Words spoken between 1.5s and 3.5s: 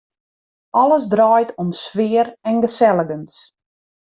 om sfear en geselligens.